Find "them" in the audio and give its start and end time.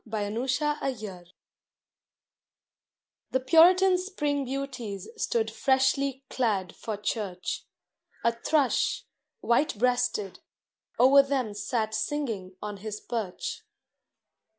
11.21-11.53